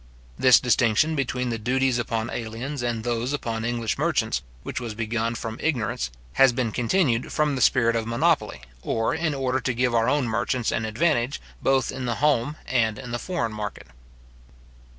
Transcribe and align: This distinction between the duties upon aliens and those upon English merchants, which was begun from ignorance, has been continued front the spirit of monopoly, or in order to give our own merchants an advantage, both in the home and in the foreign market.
This 0.35 0.59
distinction 0.59 1.15
between 1.15 1.51
the 1.51 1.59
duties 1.59 1.99
upon 1.99 2.31
aliens 2.31 2.81
and 2.81 3.03
those 3.03 3.33
upon 3.33 3.63
English 3.63 3.99
merchants, 3.99 4.41
which 4.63 4.79
was 4.81 4.95
begun 4.95 5.35
from 5.35 5.59
ignorance, 5.61 6.09
has 6.41 6.51
been 6.51 6.71
continued 6.71 7.31
front 7.31 7.55
the 7.55 7.61
spirit 7.61 7.95
of 7.95 8.07
monopoly, 8.07 8.61
or 8.81 9.13
in 9.13 9.35
order 9.35 9.59
to 9.59 9.73
give 9.75 9.93
our 9.93 10.09
own 10.09 10.25
merchants 10.27 10.71
an 10.71 10.85
advantage, 10.85 11.39
both 11.61 11.91
in 11.91 12.05
the 12.05 12.15
home 12.15 12.55
and 12.65 12.97
in 12.97 13.11
the 13.11 13.19
foreign 13.19 13.53
market. 13.53 13.89